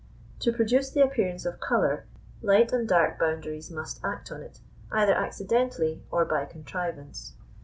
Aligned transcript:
To 0.39 0.51
produce 0.51 0.89
the 0.89 1.03
appearance 1.03 1.45
of 1.45 1.59
colour, 1.59 2.07
light 2.41 2.71
and 2.73 2.89
dark 2.89 3.19
boundaries 3.19 3.69
must 3.69 4.03
act 4.03 4.31
on 4.31 4.41
it 4.41 4.59
either 4.91 5.13
accidentally 5.13 6.01
or 6.09 6.25
by 6.25 6.45
contrivance. 6.45 7.33